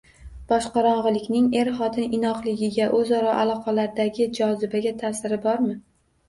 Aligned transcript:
Boshqorong‘ilikning 0.51 1.49
er-xotin 1.63 2.15
inoqligiga, 2.19 2.87
o‘zaro 3.01 3.37
aloqalaridagi 3.43 4.27
jozibaga 4.41 4.95
ta’siri 5.05 5.41
bormi? 5.47 5.79